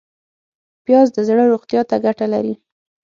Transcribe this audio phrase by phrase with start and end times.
[0.85, 2.53] پیاز د زړه روغتیا ته ګټه لري